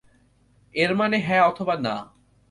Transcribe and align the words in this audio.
এর 0.75 0.91
মানে 0.95 1.17
হ্যাঁ 1.19 1.43
অথবা 1.43 1.75
না। 1.77 1.95